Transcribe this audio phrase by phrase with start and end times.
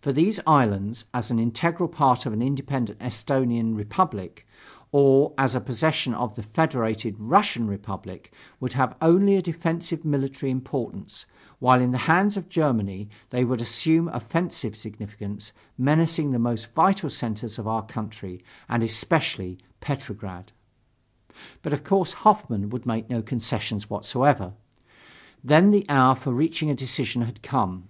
[0.00, 4.44] For these islands, as an integral part of an independent Esthonian Republic,
[4.90, 10.50] or as a possession of the Federated Russian Republic would have only a defensive military
[10.50, 11.26] importance,
[11.60, 17.08] while in the hands of Germany they would assume offensive significance, menacing the most vital
[17.08, 20.50] centers of our country, and especially Petrograd."
[21.62, 24.54] But, of course, Hoffmann would make no concessions whatsoever.
[25.44, 27.84] Then the hour for reaching a decision had come.